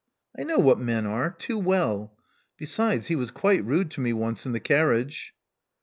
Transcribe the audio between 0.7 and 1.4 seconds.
men are